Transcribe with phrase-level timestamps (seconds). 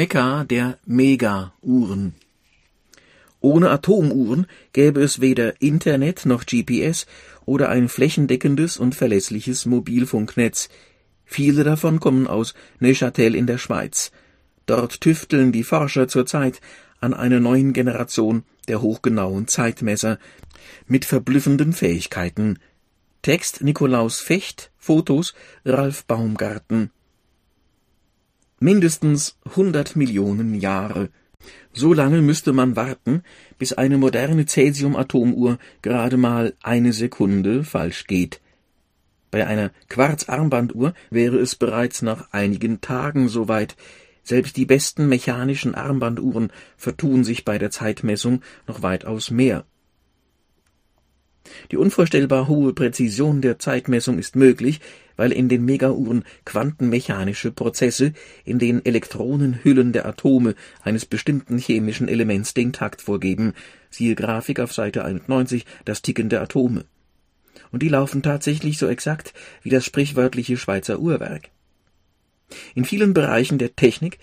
[0.00, 2.14] Mekka der Mega-Uhren.
[3.40, 7.04] Ohne Atomuhren gäbe es weder Internet noch GPS
[7.44, 10.70] oder ein flächendeckendes und verlässliches Mobilfunknetz.
[11.26, 14.10] Viele davon kommen aus Neuchâtel in der Schweiz.
[14.64, 16.62] Dort tüfteln die Forscher zurzeit
[17.00, 20.18] an einer neuen Generation der hochgenauen Zeitmesser
[20.86, 22.58] mit verblüffenden Fähigkeiten.
[23.20, 25.34] Text Nikolaus Fecht, Fotos
[25.66, 26.90] Ralf Baumgarten
[28.60, 31.08] mindestens 100 Millionen Jahre.
[31.72, 33.22] So lange müsste man warten,
[33.58, 38.40] bis eine moderne Cäsium-Atomuhr gerade mal eine Sekunde falsch geht.
[39.30, 43.76] Bei einer Quarz-Armbanduhr wäre es bereits nach einigen Tagen soweit.
[44.22, 49.64] Selbst die besten mechanischen Armbanduhren vertun sich bei der Zeitmessung noch weitaus mehr.
[51.70, 54.80] Die unvorstellbar hohe Präzision der Zeitmessung ist möglich,
[55.20, 58.14] weil in den Megauhren quantenmechanische Prozesse
[58.46, 63.52] in den Elektronenhüllen der Atome eines bestimmten chemischen Elements den Takt vorgeben,
[63.90, 66.86] siehe Grafik auf Seite 91, das Ticken der Atome.
[67.70, 71.50] Und die laufen tatsächlich so exakt wie das sprichwörtliche Schweizer Uhrwerk.
[72.74, 74.18] In vielen Bereichen der Technik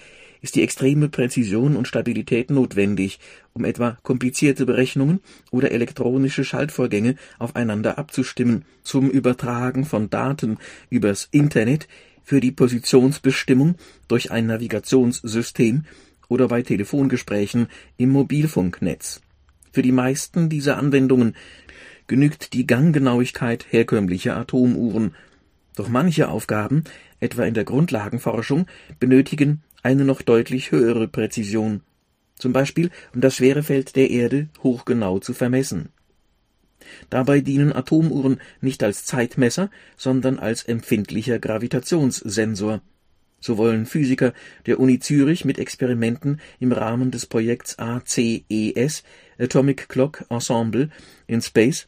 [0.48, 3.20] ist die extreme Präzision und Stabilität notwendig,
[3.52, 5.20] um etwa komplizierte Berechnungen
[5.52, 10.58] oder elektronische Schaltvorgänge aufeinander abzustimmen, zum Übertragen von Daten
[10.90, 11.90] übers Internet,
[12.23, 13.75] für die Positionsbestimmung
[14.08, 15.84] durch ein Navigationssystem
[16.30, 19.20] oder bei Telefongesprächen im Mobilfunknetz.
[19.73, 21.36] Für die meisten dieser Anwendungen
[22.08, 25.14] genügt die Ganggenauigkeit herkömmlicher Atomuhren,
[25.75, 26.86] doch manche Aufgaben,
[27.20, 28.66] etwa in der Grundlagenforschung,
[28.97, 31.80] benötigen eine noch deutlich höhere Präzision,
[32.38, 35.94] zum Beispiel um das Schwerefeld der Erde hochgenau zu vermessen.
[37.09, 42.81] Dabei dienen Atomuhren nicht als Zeitmesser, sondern als empfindlicher Gravitationssensor.
[43.40, 44.34] So wollen Physiker
[44.66, 49.04] der Uni Zürich mit Experimenten im Rahmen des Projekts ACES
[49.40, 50.90] Atomic Clock Ensemble
[51.28, 51.88] in Space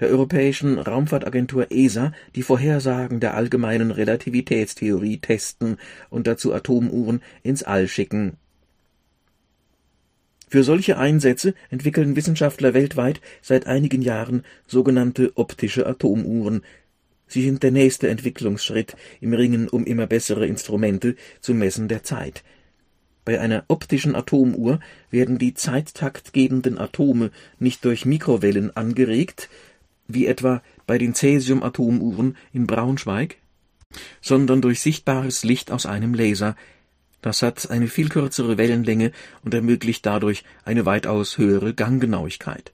[0.00, 5.76] der Europäischen Raumfahrtagentur ESA die Vorhersagen der allgemeinen Relativitätstheorie testen
[6.10, 8.36] und dazu Atomuhren ins All schicken.
[10.48, 16.62] Für solche Einsätze entwickeln Wissenschaftler weltweit seit einigen Jahren sogenannte optische Atomuhren.
[17.26, 22.44] Sie sind der nächste Entwicklungsschritt im Ringen um immer bessere Instrumente zum Messen der Zeit.
[23.26, 24.80] Bei einer optischen Atomuhr
[25.10, 29.50] werden die zeittaktgebenden Atome nicht durch Mikrowellen angeregt,
[30.08, 33.36] wie etwa bei den Cäsium-Atomuhren in Braunschweig,
[34.20, 36.56] sondern durch sichtbares Licht aus einem Laser.
[37.22, 39.12] Das hat eine viel kürzere Wellenlänge
[39.44, 42.72] und ermöglicht dadurch eine weitaus höhere Ganggenauigkeit.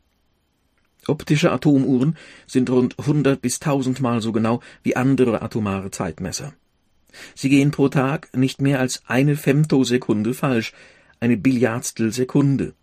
[1.07, 6.55] Optische Atomuhren sind rund 100 bis 1000 Mal so genau wie andere atomare Zeitmesser.
[7.35, 10.73] Sie gehen pro Tag nicht mehr als eine Femtosekunde falsch,
[11.21, 12.75] eine Billiardstel Sekunde.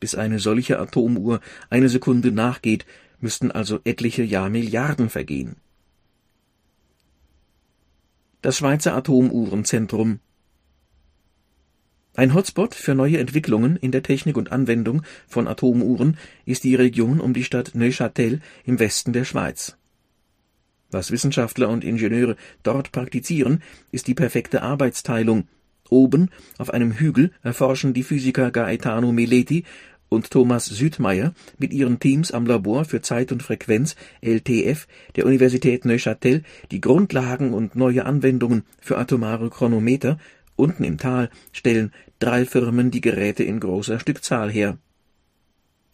[0.00, 2.84] Bis eine solche Atomuhr eine Sekunde nachgeht,
[3.20, 5.56] müssten also etliche Jahrmilliarden vergehen.
[8.42, 10.20] Das Schweizer Atomuhrenzentrum
[12.16, 16.16] ein Hotspot für neue Entwicklungen in der Technik und Anwendung von Atomuhren
[16.46, 19.76] ist die Region um die Stadt Neuchâtel im Westen der Schweiz.
[20.90, 23.62] Was Wissenschaftler und Ingenieure dort praktizieren,
[23.92, 25.46] ist die perfekte Arbeitsteilung.
[25.90, 29.64] Oben auf einem Hügel erforschen die Physiker Gaetano Mileti
[30.08, 34.86] und Thomas Südmeier mit ihren Teams am Labor für Zeit und Frequenz LTF
[35.16, 40.18] der Universität Neuchâtel die Grundlagen und neue Anwendungen für atomare Chronometer,
[40.54, 44.78] unten im Tal stellen drei Firmen die Geräte in großer Stückzahl her.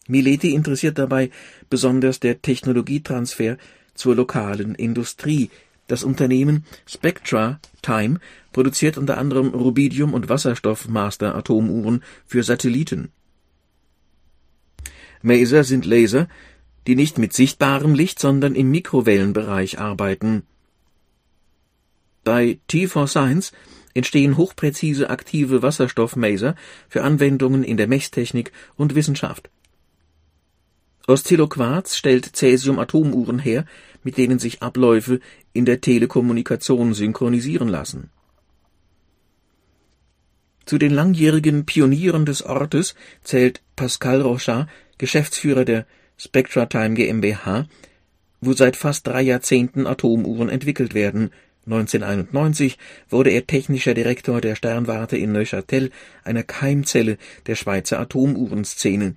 [0.07, 1.29] Mileti interessiert dabei
[1.69, 3.57] besonders der Technologietransfer
[3.93, 5.49] zur lokalen Industrie.
[5.87, 8.19] Das Unternehmen Spectra Time
[8.51, 13.11] produziert unter anderem Rubidium- und Wasserstoff-Master-Atomuhren für Satelliten
[15.23, 16.27] Maser sind Laser,
[16.85, 20.43] die nicht mit sichtbarem Licht, sondern im Mikrowellenbereich arbeiten.
[22.23, 23.53] Bei T4Science
[23.93, 26.55] entstehen hochpräzise aktive Wasserstoffmaser
[26.89, 29.49] für Anwendungen in der Messtechnik und Wissenschaft.
[31.07, 33.65] Oszilloquarz stellt Cäsium-Atomuhren her,
[34.03, 35.19] mit denen sich Abläufe
[35.53, 38.09] in der Telekommunikation synchronisieren lassen.
[40.65, 44.67] Zu den langjährigen Pionieren des Ortes zählt Pascal Rochat,
[45.03, 45.85] Geschäftsführer der
[46.17, 47.67] SpectraTime GmbH,
[48.39, 51.31] wo seit fast drei Jahrzehnten Atomuhren entwickelt werden.
[51.65, 52.77] 1991
[53.09, 55.91] wurde er technischer Direktor der Sternwarte in Neuchâtel,
[56.23, 57.17] einer Keimzelle
[57.47, 59.15] der Schweizer Atomuhrenszene.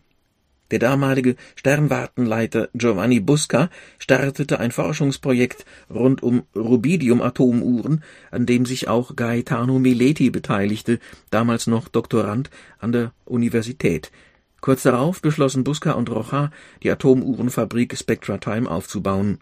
[0.73, 8.03] Der damalige Sternwartenleiter Giovanni Busca startete ein Forschungsprojekt rund um Rubidium-Atomuhren,
[8.33, 10.99] an dem sich auch Gaetano Mileti beteiligte,
[11.31, 12.51] damals noch Doktorand
[12.81, 14.11] an der Universität.
[14.67, 16.51] Kurz darauf beschlossen Busca und Rocha,
[16.83, 19.39] die Atomuhrenfabrik SpectraTime aufzubauen.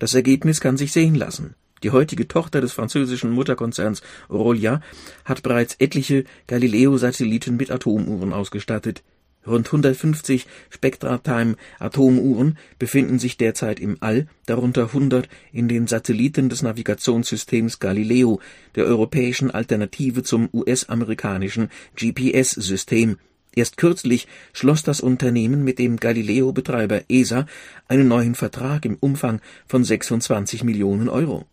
[0.00, 1.54] Das Ergebnis kann sich sehen lassen.
[1.84, 4.80] Die heutige Tochter des französischen Mutterkonzerns Rolia
[5.24, 9.04] hat bereits etliche Galileo-Satelliten mit Atomuhren ausgestattet.
[9.46, 17.78] Rund 150 Spectra-Time-Atomuhren befinden sich derzeit im All, darunter 100 in den Satelliten des Navigationssystems
[17.78, 18.40] Galileo,
[18.74, 23.18] der europäischen Alternative zum US-amerikanischen GPS-System.
[23.56, 27.46] Erst kürzlich schloss das Unternehmen mit dem Galileo-Betreiber ESA
[27.88, 31.46] einen neuen Vertrag im Umfang von 26 Millionen Euro.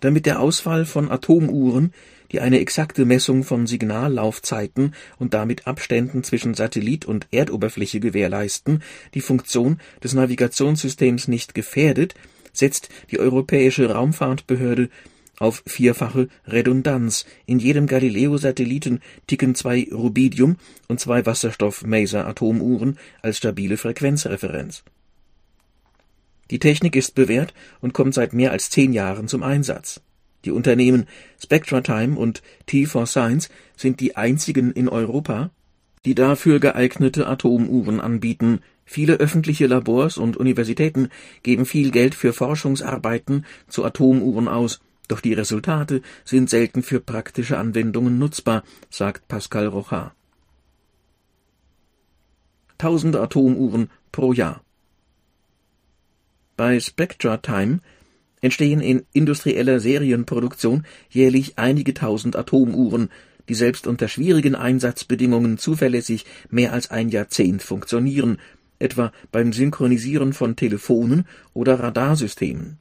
[0.00, 1.92] Damit der Ausfall von Atomuhren
[2.32, 8.82] die eine exakte Messung von Signallaufzeiten und damit Abständen zwischen Satellit und Erdoberfläche gewährleisten,
[9.14, 12.14] die Funktion des Navigationssystems nicht gefährdet,
[12.52, 14.90] setzt die Europäische Raumfahrtbehörde
[15.40, 17.26] auf vierfache Redundanz.
[17.46, 24.84] In jedem Galileo-Satelliten ticken zwei Rubidium- und zwei Wasserstoff-Maser-Atomuhren als stabile Frequenzreferenz.
[26.52, 30.00] Die Technik ist bewährt und kommt seit mehr als zehn Jahren zum Einsatz
[30.44, 31.06] die Unternehmen
[31.38, 35.50] SpectraTime und T4Science sind die einzigen in Europa,
[36.04, 38.60] die dafür geeignete Atomuhren anbieten.
[38.84, 41.10] Viele öffentliche Labors und Universitäten
[41.42, 47.58] geben viel Geld für Forschungsarbeiten zu Atomuhren aus, doch die Resultate sind selten für praktische
[47.58, 50.14] Anwendungen nutzbar, sagt Pascal Rocha.
[52.78, 54.62] Tausende Atomuhren pro Jahr.
[56.56, 57.80] Bei SpectraTime
[58.40, 63.10] entstehen in industrieller Serienproduktion jährlich einige tausend Atomuhren,
[63.48, 68.38] die selbst unter schwierigen Einsatzbedingungen zuverlässig mehr als ein Jahrzehnt funktionieren,
[68.78, 72.78] etwa beim Synchronisieren von Telefonen oder Radarsystemen.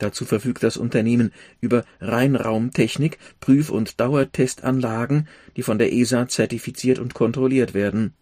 [0.00, 7.14] Dazu verfügt das Unternehmen über Reinraumtechnik, Prüf- und Dauertestanlagen, die von der ESA zertifiziert und
[7.14, 8.14] kontrolliert werden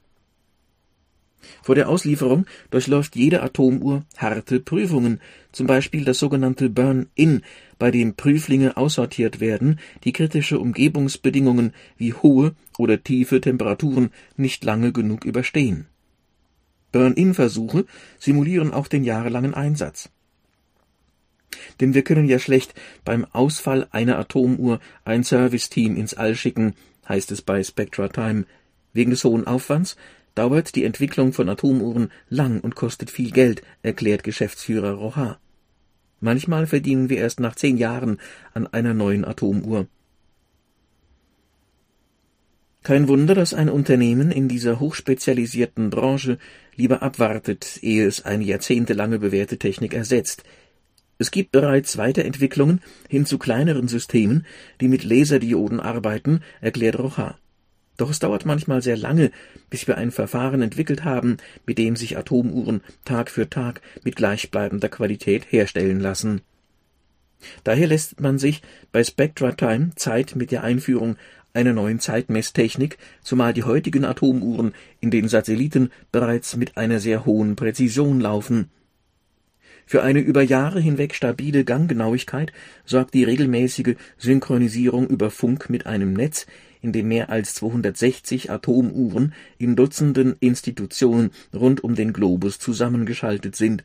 [1.62, 5.20] vor der Auslieferung durchläuft jede Atomuhr harte Prüfungen,
[5.52, 7.42] zum Beispiel das sogenannte Burn-in,
[7.78, 14.92] bei dem Prüflinge aussortiert werden, die kritische Umgebungsbedingungen wie hohe oder tiefe Temperaturen nicht lange
[14.92, 15.86] genug überstehen.
[16.92, 17.84] Burn-in-Versuche
[18.18, 20.10] simulieren auch den jahrelangen Einsatz.
[21.80, 22.74] Denn wir können ja schlecht
[23.04, 26.74] beim Ausfall einer Atomuhr ein Serviceteam ins All schicken,
[27.08, 28.44] heißt es bei Spectra Time.
[28.92, 29.96] Wegen des hohen Aufwands
[30.34, 35.38] dauert die Entwicklung von Atomuhren lang und kostet viel Geld, erklärt Geschäftsführer Rocha.
[36.20, 38.18] Manchmal verdienen wir erst nach zehn Jahren
[38.54, 39.86] an einer neuen Atomuhr.
[42.82, 46.38] Kein Wunder, dass ein Unternehmen in dieser hochspezialisierten Branche
[46.74, 50.44] lieber abwartet, ehe es eine jahrzehntelange bewährte Technik ersetzt.
[51.18, 54.46] Es gibt bereits Weiterentwicklungen hin zu kleineren Systemen,
[54.80, 57.36] die mit Laserdioden arbeiten, erklärt Rocha.
[57.96, 59.32] Doch es dauert manchmal sehr lange,
[59.68, 64.88] bis wir ein Verfahren entwickelt haben, mit dem sich Atomuhren Tag für Tag mit gleichbleibender
[64.88, 66.42] Qualität herstellen lassen.
[67.64, 71.16] Daher lässt man sich bei SpectraTime Zeit mit der Einführung
[71.52, 77.56] einer neuen Zeitmesstechnik, zumal die heutigen Atomuhren in den Satelliten bereits mit einer sehr hohen
[77.56, 78.70] Präzision laufen.
[79.88, 82.52] Für eine über Jahre hinweg stabile Ganggenauigkeit
[82.84, 86.44] sorgt die regelmäßige Synchronisierung über Funk mit einem Netz,
[86.82, 93.82] in dem mehr als 260 Atomuhren in Dutzenden Institutionen rund um den Globus zusammengeschaltet sind.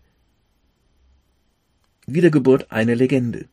[2.05, 3.45] Wiedergeburt eine Legende.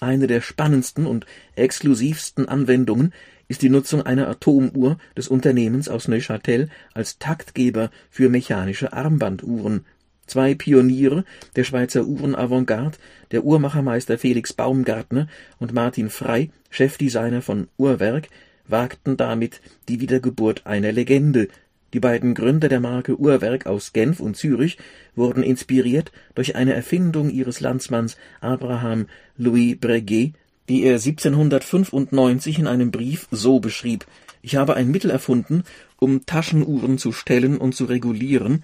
[0.00, 3.12] Eine der spannendsten und exklusivsten Anwendungen
[3.46, 9.84] ist die Nutzung einer Atomuhr des Unternehmens aus Neuchâtel als Taktgeber für mechanische Armbanduhren.
[10.28, 11.24] Zwei Pioniere
[11.56, 12.98] der Schweizer Uhrenavantgarde,
[13.30, 15.26] der Uhrmachermeister Felix Baumgartner
[15.58, 18.28] und Martin Frey, Chefdesigner von Uhrwerk,
[18.66, 21.48] wagten damit die Wiedergeburt einer Legende.
[21.94, 24.76] Die beiden Gründer der Marke Uhrwerk aus Genf und Zürich
[25.16, 29.06] wurden inspiriert durch eine Erfindung ihres Landsmanns Abraham
[29.38, 30.34] Louis Breguet,
[30.68, 34.06] die er 1795 in einem Brief so beschrieb:
[34.42, 35.62] Ich habe ein Mittel erfunden,
[35.98, 38.62] um Taschenuhren zu stellen und zu regulieren,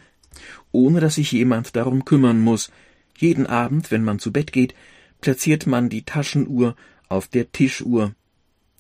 [0.73, 2.71] ohne dass sich jemand darum kümmern muss.
[3.17, 4.75] Jeden Abend, wenn man zu Bett geht,
[5.21, 6.77] platziert man die Taschenuhr
[7.09, 8.15] auf der Tischuhr.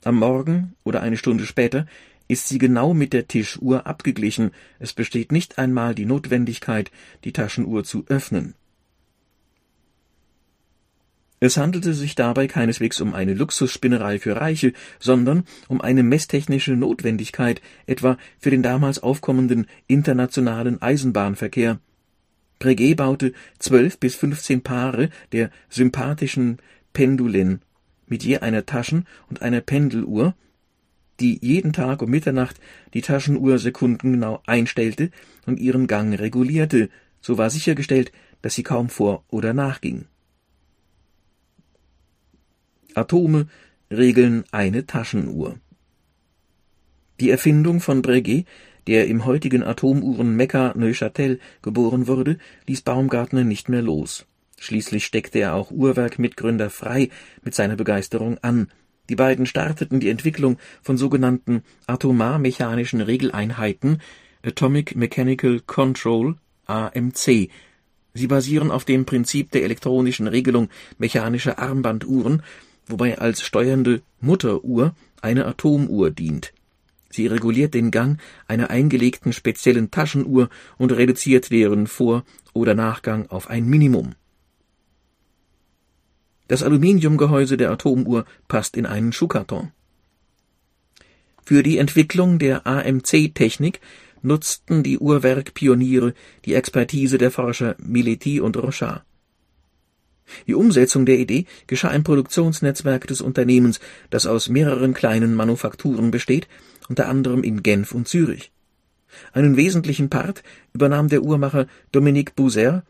[0.04, 1.87] Am Morgen oder eine Stunde später
[2.28, 6.90] ist sie genau mit der Tischuhr abgeglichen, es besteht nicht einmal die Notwendigkeit,
[7.25, 8.54] die Taschenuhr zu öffnen.
[11.45, 17.61] Es handelte sich dabei keineswegs um eine Luxusspinnerei für Reiche, sondern um eine messtechnische Notwendigkeit,
[17.85, 21.81] etwa für den damals aufkommenden internationalen Eisenbahnverkehr.
[22.61, 26.61] Breguet baute zwölf bis fünfzehn Paare der sympathischen
[26.95, 27.61] Pendulen
[28.07, 30.35] mit je einer Taschen- und einer Pendeluhr,
[31.21, 32.57] die jeden Tag um Mitternacht
[32.95, 35.11] die Taschenuhr sekundengenau einstellte
[35.45, 36.89] und ihren Gang regulierte,
[37.21, 40.07] so war sichergestellt, dass sie kaum vor oder nachging.
[42.95, 43.47] Atome
[43.91, 45.59] regeln eine Taschenuhr.
[47.21, 48.47] Die Erfindung von Breguet,
[48.87, 54.27] der im heutigen Atomuhren-Mekka Neuchâtel geboren wurde, ließ Baumgartner nicht mehr los.
[54.59, 57.11] Schließlich steckte er auch Uhrwerk-Mitgründer Frey
[57.43, 58.69] mit seiner Begeisterung an.
[59.09, 64.01] Die beiden starteten die Entwicklung von sogenannten atomar-mechanischen Regeleinheiten
[64.43, 66.37] Atomic Mechanical Control
[66.67, 67.51] AMC.
[68.15, 72.43] Sie basieren auf dem Prinzip der elektronischen Regelung mechanischer Armbanduhren
[72.87, 76.53] wobei als steuernde Mutteruhr eine Atomuhr dient.
[77.11, 80.49] Sie reguliert den Gang einer eingelegten speziellen Taschenuhr
[80.79, 84.14] und reduziert deren Vor oder Nachgang auf ein Minimum.
[86.49, 89.71] Das Aluminiumgehäuse der Atomuhr passt in einen Schuhkarton.
[91.45, 93.81] Für die Entwicklung der AMC-Technik
[94.23, 96.14] nutzten die Uhrwerkpioniere
[96.45, 99.05] die Expertise der Forscher Mileti und Rochard
[100.47, 106.49] die Umsetzung der Idee geschah im Produktionsnetzwerk des Unternehmens, das aus mehreren kleinen Manufakturen besteht,
[106.88, 108.52] unter anderem in Genf und Zürich.
[109.33, 112.83] Einen wesentlichen Part übernahm der Uhrmacher Dominique Bouzer,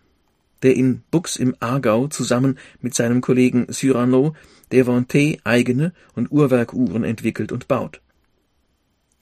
[0.62, 4.35] der in Bux im Aargau zusammen mit seinem Kollegen Cyrano
[4.73, 8.00] Devonté eigene und Uhrwerkuhren entwickelt und baut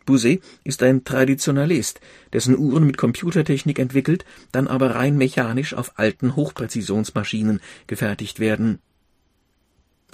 [0.05, 2.01] Bouzet ist ein Traditionalist,
[2.33, 8.79] dessen Uhren mit Computertechnik entwickelt, dann aber rein mechanisch auf alten Hochpräzisionsmaschinen gefertigt werden.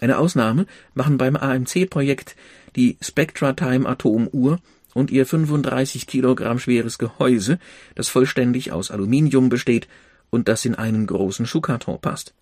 [0.01, 2.37] Eine Ausnahme machen beim AMC-Projekt
[2.77, 4.61] die Spectra-Time-Atomuhr
[4.95, 7.59] und ihr 35 Kilogramm schweres Gehäuse,
[7.95, 9.89] das vollständig aus Aluminium besteht
[10.31, 12.35] und das in einen großen Schuhkarton passt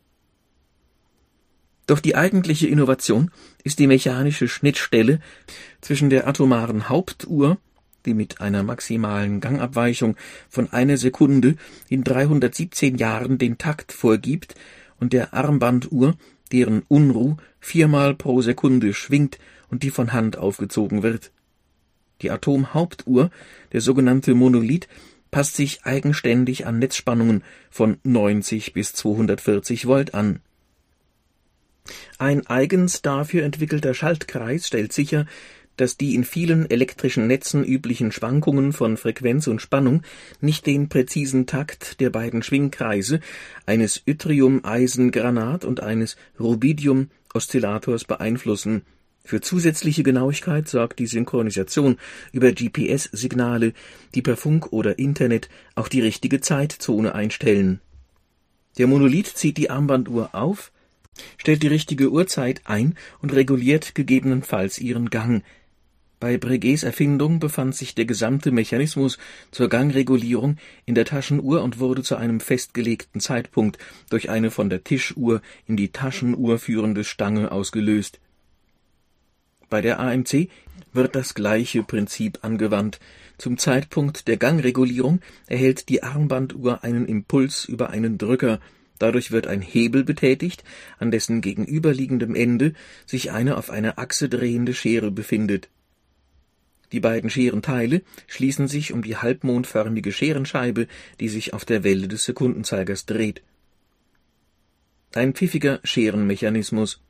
[1.87, 3.31] doch die eigentliche Innovation
[3.65, 5.21] ist die mechanische Schnittstelle
[5.81, 7.59] zwischen der atomaren Hauptuhr,
[8.05, 10.17] die mit einer maximalen Gangabweichung
[10.49, 11.57] von einer Sekunde
[11.89, 14.55] in 317 Jahren den Takt vorgibt,
[14.99, 16.15] und der Armbanduhr,
[16.53, 19.39] deren Unruh viermal pro Sekunde schwingt
[19.69, 21.33] und die von Hand aufgezogen wird.
[22.23, 23.31] Die Atomhauptuhr,
[23.73, 24.89] der sogenannte Monolith,
[25.31, 30.41] passt sich eigenständig an Netzspannungen von 90 bis 240 Volt an
[32.19, 35.27] ein eigens dafür entwickelter Schaltkreis stellt sicher,
[35.77, 40.03] dass die in vielen elektrischen Netzen üblichen Schwankungen von Frequenz und Spannung
[40.41, 43.21] nicht den präzisen Takt der beiden Schwingkreise
[43.67, 48.83] eines Yttrium-Eisen-Granat und eines Rubidium-Oszillators beeinflussen.
[49.25, 51.97] Für zusätzliche Genauigkeit sorgt die Synchronisation
[52.33, 53.73] über GPS-Signale,
[54.15, 57.81] die per Funk oder Internet auch die richtige Zeitzone einstellen.
[58.79, 60.71] Der Monolith zieht die Armbanduhr auf
[61.39, 65.43] stellt die richtige Uhrzeit ein und reguliert gegebenenfalls ihren Gang.
[66.19, 69.19] Bei Breguets Erfindung befand sich der gesamte Mechanismus
[69.51, 70.57] zur Gangregulierung
[70.87, 75.77] in der Taschenuhr und wurde zu einem festgelegten Zeitpunkt durch eine von der Tischuhr in
[75.77, 78.19] die Taschenuhr führende Stange ausgelöst.
[79.69, 80.49] Bei der AMC
[80.93, 82.99] wird das gleiche Prinzip angewandt.
[83.37, 88.61] Zum Zeitpunkt der Gangregulierung erhält die Armbanduhr einen Impuls über einen Drücker
[88.99, 90.65] Dadurch wird ein Hebel betätigt,
[90.99, 92.73] an dessen gegenüberliegendem Ende
[93.05, 95.69] sich eine auf einer Achse drehende Schere befindet.
[96.93, 100.87] Die beiden Scherenteile schließen sich um die halbmondförmige Scherenscheibe,
[101.21, 103.43] die sich auf der Welle des Sekundenzeigers dreht.
[105.15, 107.01] Ein pfiffiger Scherenmechanismus.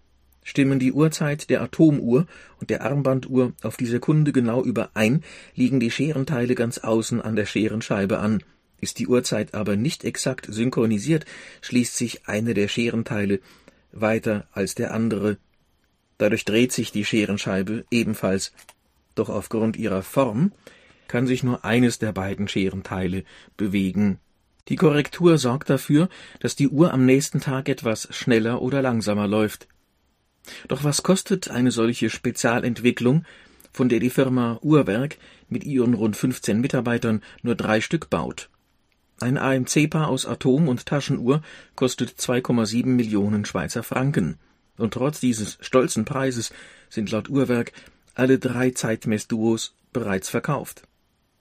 [0.42, 2.26] Stimmen die Uhrzeit der Atomuhr
[2.60, 5.24] und der Armbanduhr auf die Sekunde genau überein,
[5.56, 8.42] liegen die Scherenteile ganz außen an der Scherenscheibe an
[8.80, 11.24] ist die Uhrzeit aber nicht exakt synchronisiert,
[11.62, 13.40] schließt sich eine der Scherenteile
[13.92, 15.38] weiter als der andere.
[16.18, 18.52] Dadurch dreht sich die Scherenscheibe ebenfalls,
[19.14, 20.52] doch aufgrund ihrer Form
[21.08, 23.24] kann sich nur eines der beiden Scherenteile
[23.56, 24.18] bewegen.
[24.68, 26.08] Die Korrektur sorgt dafür,
[26.40, 29.68] dass die Uhr am nächsten Tag etwas schneller oder langsamer läuft.
[30.68, 33.24] Doch was kostet eine solche Spezialentwicklung,
[33.72, 35.18] von der die Firma Uhrwerk
[35.48, 38.48] mit ihren rund 15 Mitarbeitern nur drei Stück baut?
[39.18, 41.40] Ein AMC-Paar aus Atom und Taschenuhr
[41.74, 44.38] kostet 2,7 Millionen Schweizer Franken,
[44.76, 46.52] und trotz dieses stolzen Preises
[46.90, 47.72] sind laut Uhrwerk
[48.14, 50.82] alle drei Zeitmessduos bereits verkauft.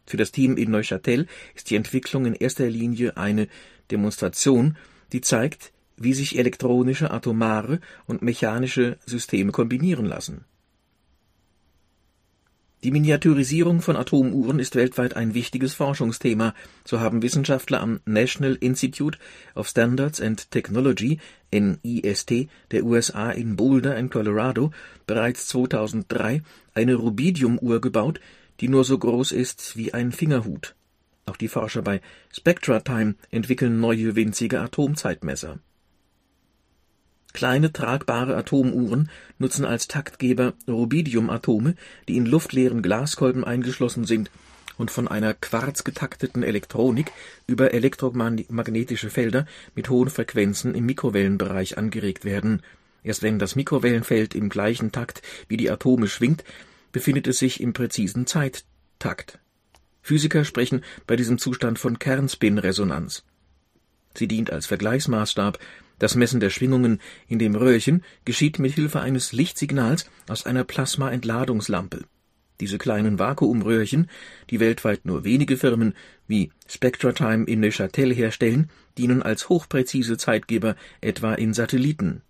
[0.05, 3.49] Für das Team in Neuchâtel ist die Entwicklung in erster Linie eine
[3.91, 4.77] Demonstration,
[5.11, 10.45] die zeigt, wie sich elektronische, atomare und mechanische Systeme kombinieren lassen.
[12.85, 19.17] Die Miniaturisierung von Atomuhren ist weltweit ein wichtiges Forschungsthema, so haben Wissenschaftler am National Institute
[19.55, 21.17] of Standards and Technology
[21.51, 24.69] (NIST) der USA in Boulder in Colorado
[25.07, 26.43] bereits 2003
[26.75, 28.19] eine Rubidiumuhr gebaut,
[28.59, 30.75] die nur so groß ist wie ein Fingerhut.
[31.25, 32.01] Auch die Forscher bei
[32.31, 35.57] SpectraTime entwickeln neue winzige Atomzeitmesser
[37.35, 41.75] Kleine tragbare Atomuhren nutzen als Taktgeber Rubidiumatome,
[42.07, 44.31] die in luftleeren Glaskolben eingeschlossen sind
[44.77, 47.11] und von einer quarzgetakteten Elektronik
[47.45, 52.61] über elektromagnetische Felder mit hohen Frequenzen im Mikrowellenbereich angeregt werden.
[53.03, 56.45] Erst wenn das Mikrowellenfeld im gleichen Takt wie die Atome schwingt,
[56.93, 59.39] befindet es sich im präzisen Zeittakt.
[60.01, 63.25] Physiker sprechen bei diesem Zustand von Kernspinresonanz.
[64.13, 65.59] Sie dient als Vergleichsmaßstab
[65.99, 72.05] das Messen der Schwingungen in dem Röhrchen geschieht mit Hilfe eines Lichtsignals aus einer Plasmaentladungslampe.
[72.59, 74.09] Diese kleinen Vakuumröhrchen,
[74.49, 75.93] die weltweit nur wenige Firmen
[76.27, 82.21] wie SpectraTime in Neuchâtel herstellen, dienen als hochpräzise Zeitgeber etwa in Satelliten.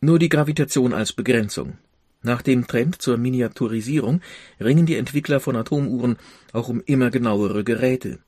[0.00, 1.78] Nur die Gravitation als Begrenzung.
[2.22, 4.20] Nach dem Trend zur Miniaturisierung
[4.60, 6.16] ringen die Entwickler von Atomuhren
[6.52, 8.20] auch um immer genauere Geräte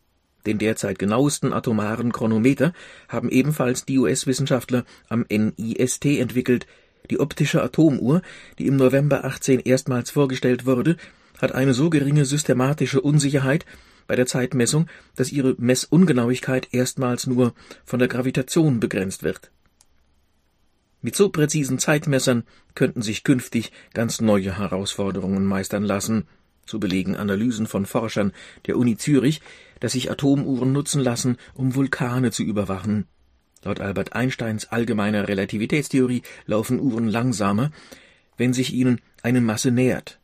[0.47, 2.73] den derzeit genauesten atomaren Chronometer
[3.09, 6.67] haben ebenfalls die US-Wissenschaftler am NIST entwickelt.
[7.11, 8.23] Die optische Atomuhr,
[8.59, 10.97] die im November 18 erstmals vorgestellt wurde,
[11.39, 13.67] hat eine so geringe systematische Unsicherheit
[14.07, 19.51] bei der Zeitmessung, dass ihre Messungenauigkeit erstmals nur von der Gravitation begrenzt wird.
[21.03, 26.27] Mit so präzisen Zeitmessern könnten sich künftig ganz neue Herausforderungen meistern lassen
[26.67, 28.33] so belegen Analysen von Forschern
[28.67, 29.41] der Uni Zürich,
[29.81, 33.07] dass sich Atomuhren nutzen lassen, um Vulkane zu überwachen.
[33.63, 37.71] Laut Albert Einsteins allgemeiner Relativitätstheorie laufen Uhren langsamer,
[38.37, 40.19] wenn sich ihnen eine Masse nähert.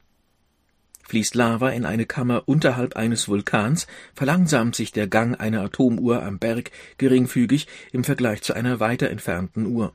[1.11, 6.39] Fließt Lava in eine Kammer unterhalb eines Vulkans, verlangsamt sich der Gang einer Atomuhr am
[6.39, 9.93] Berg geringfügig im Vergleich zu einer weiter entfernten Uhr.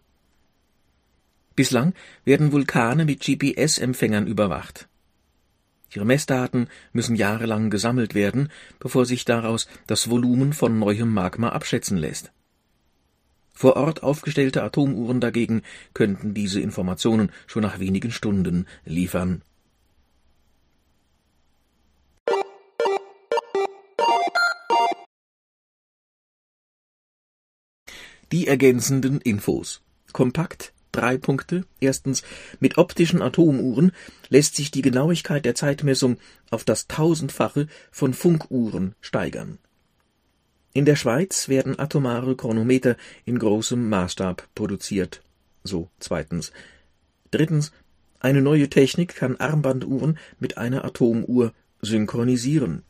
[1.55, 1.93] Bislang
[2.25, 4.89] werden Vulkane mit GPS-Empfängern überwacht.
[5.93, 11.97] Ihre Messdaten müssen jahrelang gesammelt werden, bevor sich daraus das Volumen von neuem Magma abschätzen
[11.97, 12.31] lässt.
[13.53, 15.61] Vor Ort aufgestellte Atomuhren dagegen
[15.93, 19.41] könnten diese Informationen schon nach wenigen Stunden liefern.
[28.33, 29.81] Die ergänzenden Infos.
[30.11, 31.65] Kompakt Drei Punkte.
[31.81, 32.23] Erstens.
[32.61, 33.91] Mit optischen Atomuhren
[34.29, 36.17] lässt sich die Genauigkeit der Zeitmessung
[36.51, 39.57] auf das Tausendfache von Funkuhren steigern.
[40.71, 45.21] In der Schweiz werden atomare Chronometer in großem Maßstab produziert.
[45.65, 46.53] So zweitens.
[47.29, 47.73] Drittens.
[48.21, 52.83] Eine neue Technik kann Armbanduhren mit einer Atomuhr synchronisieren.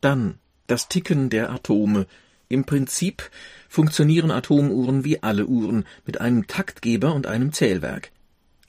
[0.00, 2.06] Dann das Ticken der Atome
[2.50, 3.30] im Prinzip
[3.68, 8.10] funktionieren Atomuhren wie alle Uhren mit einem Taktgeber und einem Zählwerk.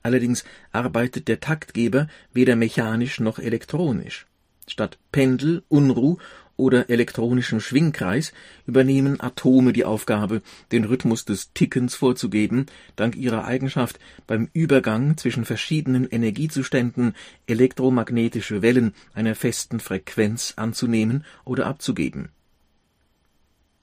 [0.04, 4.28] Allerdings arbeitet der Taktgeber weder mechanisch noch elektronisch.
[4.68, 6.18] Statt Pendel, Unruh
[6.58, 8.34] oder elektronischem Schwingkreis
[8.68, 15.44] übernehmen Atome die Aufgabe, den Rhythmus des Tickens vorzugeben, dank ihrer Eigenschaft, beim Übergang zwischen
[15.44, 17.16] verschiedenen Energiezuständen
[17.48, 22.30] elektromagnetische Wellen einer festen Frequenz anzunehmen oder abzugeben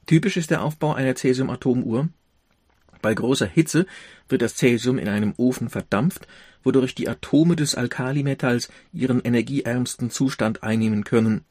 [0.08, 2.08] Typisch ist der Aufbau einer Cäsium-Atomuhr.
[3.02, 3.86] Bei großer Hitze
[4.26, 6.26] wird das Cäsium in einem Ofen verdampft,
[6.64, 11.42] wodurch die Atome des Alkalimetalls ihren energieärmsten Zustand einnehmen können.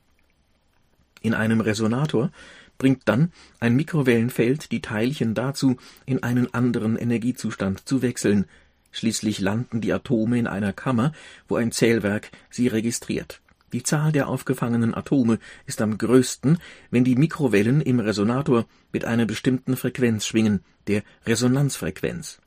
[1.22, 2.32] In einem Resonator
[2.80, 8.46] bringt dann ein Mikrowellenfeld die Teilchen dazu, in einen anderen Energiezustand zu wechseln.
[8.92, 11.14] Schließlich landen die Atome in einer Kammer,
[11.48, 13.40] wo ein Zählwerk sie registriert
[13.74, 16.58] die Zahl der aufgefangenen Atome ist am größten,
[16.90, 22.40] wenn die Mikrowellen im Resonator mit einer bestimmten Frequenz schwingen, der Resonanzfrequenz.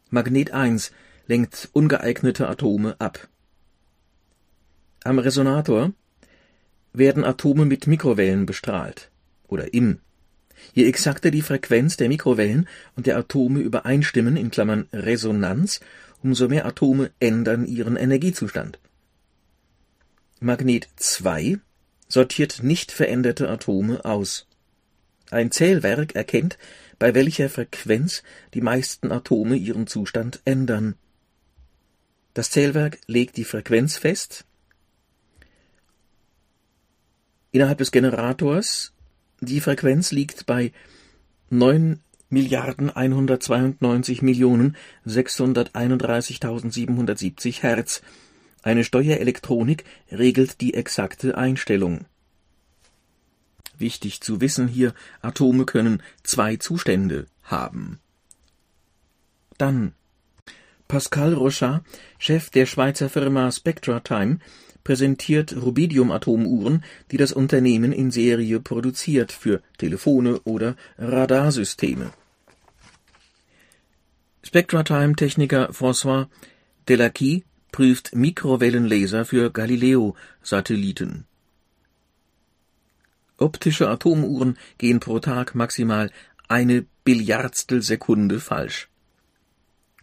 [0.10, 0.92] Magnet 1
[1.28, 3.28] lenkt ungeeignete Atome ab.
[5.04, 5.94] Am Resonator
[6.94, 9.12] werden Atome mit Mikrowellen bestrahlt
[9.48, 10.00] oder im.
[10.74, 15.82] Je exakter die Frequenz der Mikrowellen und der Atome übereinstimmen in Klammern (Resonanz),
[16.24, 18.80] umso mehr Atome ändern ihren Energiezustand.
[20.44, 21.60] Magnet 2
[22.08, 24.48] sortiert nicht veränderte Atome aus.
[25.30, 26.58] Ein Zählwerk erkennt,
[26.98, 28.24] bei welcher Frequenz
[28.56, 30.96] die meisten Atome ihren Zustand ändern.
[32.34, 34.46] Das Zählwerk legt die Frequenz fest.
[37.52, 38.94] Innerhalb des Generators
[39.42, 40.72] die Frequenz liegt bei
[41.52, 42.00] 9
[42.30, 44.76] Milliarden 192 Millionen
[45.06, 48.02] 631.770 Hertz.
[48.64, 52.06] Eine Steuerelektronik regelt die exakte Einstellung.
[53.78, 58.00] Wichtig zu wissen hier, Atome können zwei Zustände haben.
[59.58, 59.94] Dann
[60.88, 61.84] Pascal Rochat,
[62.20, 64.40] Chef der Schweizer Firma SpectraTime,
[64.84, 72.12] präsentiert Rubidium-Atomuhren, die das Unternehmen in Serie produziert für Telefone oder Radarsysteme.
[74.44, 76.28] SpectraTime-Techniker François
[76.90, 81.26] Delacqui prüft Mikrowellenlaser für Galileo-Satelliten.
[83.38, 86.12] Optische Atomuhren gehen pro Tag maximal
[86.48, 88.90] eine Billiardstel Sekunde falsch.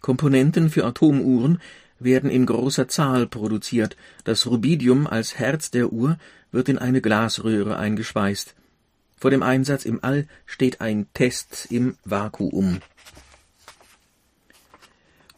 [0.01, 1.61] Komponenten für Atomuhren
[1.99, 6.17] werden in großer Zahl produziert, das Rubidium als Herz der Uhr
[6.51, 8.55] wird in eine Glasröhre eingeschweißt.
[9.17, 12.79] Vor dem Einsatz im All steht ein Test im Vakuum.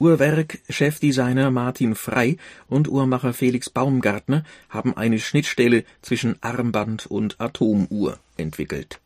[0.01, 2.37] Uhrwerk-Chefdesigner Martin Frey
[2.67, 8.99] und Uhrmacher Felix Baumgartner haben eine Schnittstelle zwischen Armband und Atomuhr entwickelt.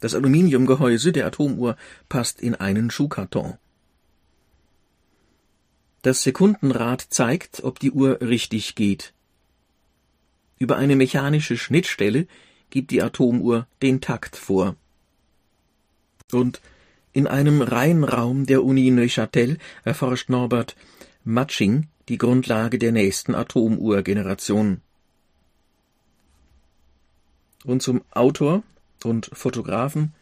[0.00, 1.76] Das Aluminiumgehäuse der Atomuhr
[2.08, 3.58] passt in einen Schuhkarton.
[6.02, 9.14] Das Sekundenrad zeigt, ob die Uhr richtig geht.
[10.58, 12.26] Über eine mechanische Schnittstelle
[12.70, 14.74] gibt die Atomuhr den Takt vor.
[16.32, 16.60] Und
[17.12, 20.76] in einem Reihenraum der Uni Neuchâtel erforscht Norbert
[21.24, 24.80] Matsching die Grundlage der nächsten Atomuhrgeneration.
[27.64, 28.62] Und zum Autor
[29.04, 30.12] und Fotografen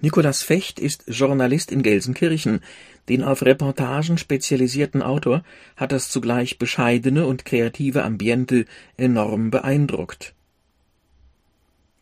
[0.00, 2.60] Nikolaus Fecht ist Journalist in Gelsenkirchen.
[3.08, 5.42] Den auf Reportagen spezialisierten Autor
[5.76, 8.66] hat das zugleich bescheidene und kreative Ambiente
[8.96, 10.34] enorm beeindruckt.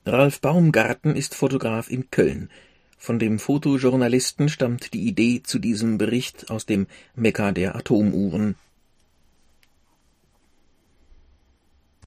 [0.04, 2.50] Ralf Baumgarten ist Fotograf in Köln.
[2.96, 8.56] Von dem Fotojournalisten stammt die Idee zu diesem Bericht aus dem Mekka der Atomuhren.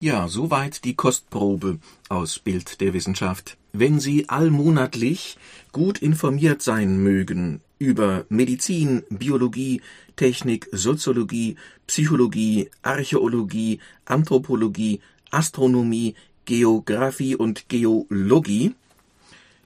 [0.01, 3.57] Ja, soweit die Kostprobe aus Bild der Wissenschaft.
[3.73, 5.37] Wenn Sie allmonatlich
[5.73, 9.81] gut informiert sein mögen über Medizin, Biologie,
[10.15, 18.75] Technik, Soziologie, Psychologie, Archäologie, Anthropologie, Astronomie, Geographie und Geologie,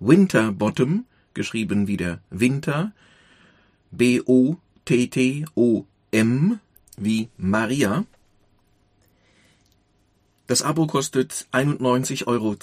[0.00, 2.92] winterbottom, geschrieben wieder Winter,
[3.90, 4.58] B-O-T-T-O-M,
[6.96, 8.06] wie Maria.
[10.46, 12.56] Das Abo kostet 91,20 Euro,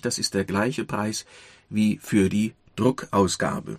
[0.00, 1.26] das ist der gleiche Preis
[1.68, 3.78] wie für die Druckausgabe.